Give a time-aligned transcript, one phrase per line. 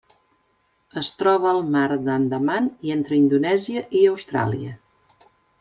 [1.01, 4.77] Es troba al Mar d'Andaman i entre Indonèsia i Austràlia.